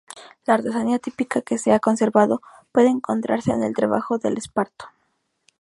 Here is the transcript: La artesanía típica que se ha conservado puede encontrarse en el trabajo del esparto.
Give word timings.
La 0.47 0.55
artesanía 0.55 0.97
típica 0.97 1.43
que 1.43 1.59
se 1.59 1.73
ha 1.73 1.79
conservado 1.79 2.41
puede 2.71 2.87
encontrarse 2.87 3.51
en 3.51 3.61
el 3.61 3.75
trabajo 3.75 4.17
del 4.17 4.35
esparto. 4.35 4.89